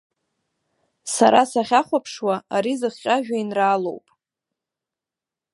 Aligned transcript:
Сара 1.13 1.41
сахьахәаԥшуа 1.51 2.35
ари 2.55 2.73
зыхҟьа 2.79 3.15
ажәеинраалоуп. 3.17 4.05